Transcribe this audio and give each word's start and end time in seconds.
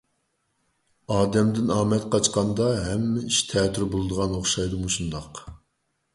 ئادەمدىن 1.15 1.69
ئامەت 1.75 2.07
قاچقاندا، 2.15 2.71
ھەممە 2.87 3.27
ئىش 3.29 3.43
تەتۈر 3.53 3.87
بولىدىغان 3.93 4.35
ئوخشايدۇ 4.41 4.83
مۇشۇنداق! 4.89 5.45